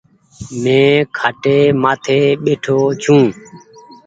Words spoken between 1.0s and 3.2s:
کآٽي مآٿي ٻيٺو ڇو۔